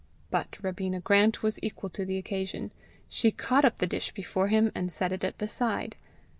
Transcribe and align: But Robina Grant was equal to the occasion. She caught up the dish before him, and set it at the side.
But 0.31 0.57
Robina 0.63 0.99
Grant 0.99 1.43
was 1.43 1.59
equal 1.63 1.91
to 1.91 2.05
the 2.05 2.17
occasion. 2.17 2.71
She 3.07 3.29
caught 3.29 3.63
up 3.65 3.77
the 3.77 3.85
dish 3.85 4.13
before 4.13 4.47
him, 4.47 4.71
and 4.73 4.91
set 4.91 5.11
it 5.11 5.23
at 5.23 5.37
the 5.37 5.47
side. 5.47 5.95